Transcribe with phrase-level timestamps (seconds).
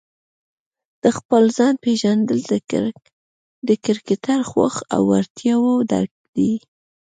[1.03, 2.39] د خپل ځان پېژندل
[3.69, 6.53] د کرکټر، خوښو او وړتیاوو درک دی.